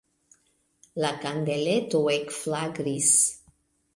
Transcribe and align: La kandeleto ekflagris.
La 1.05 1.11
kandeleto 1.25 2.01
ekflagris. 2.15 3.13